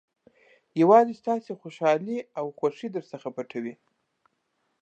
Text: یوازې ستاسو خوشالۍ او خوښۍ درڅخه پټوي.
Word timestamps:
یوازې 0.81 1.13
ستاسو 1.21 1.51
خوشالۍ 1.61 2.17
او 2.39 2.45
خوښۍ 2.57 2.87
درڅخه 2.91 3.29
پټوي. 3.35 3.73